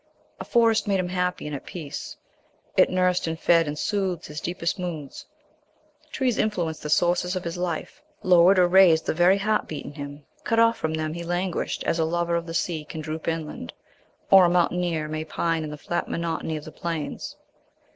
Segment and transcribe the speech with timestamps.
[0.39, 2.17] A forest made him happy and at peace;
[2.75, 5.27] it nursed and fed and soothed his deepest moods.
[6.11, 9.93] Trees influenced the sources of his life, lowered or raised the very heart beat in
[9.93, 10.25] him.
[10.43, 13.73] Cut off from them he languished as a lover of the sea can droop inland,
[14.31, 17.35] or a mountaineer may pine in the flat monotony of the plains.